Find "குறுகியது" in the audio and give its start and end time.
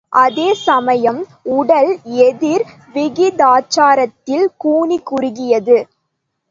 5.05-5.77